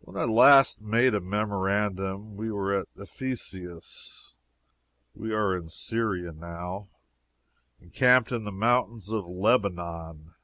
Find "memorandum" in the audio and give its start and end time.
1.22-2.36